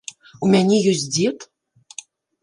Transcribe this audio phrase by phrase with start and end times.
[0.45, 1.45] У мяне ёсць дзед?